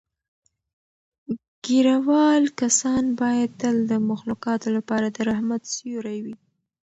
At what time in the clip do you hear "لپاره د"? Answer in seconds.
4.77-5.17